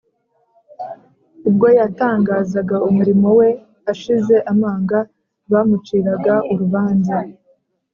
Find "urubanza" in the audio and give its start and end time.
6.51-7.17